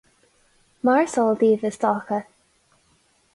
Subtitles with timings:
[0.85, 2.19] Mar is eol díbh, is dócha.